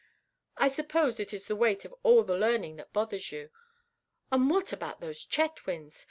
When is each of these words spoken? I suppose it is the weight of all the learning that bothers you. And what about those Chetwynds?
I 0.57 0.67
suppose 0.69 1.19
it 1.19 1.31
is 1.31 1.47
the 1.47 1.55
weight 1.55 1.85
of 1.85 1.93
all 2.01 2.23
the 2.23 2.35
learning 2.35 2.77
that 2.77 2.91
bothers 2.91 3.31
you. 3.31 3.51
And 4.31 4.49
what 4.49 4.73
about 4.73 4.99
those 4.99 5.25
Chetwynds? 5.27 5.99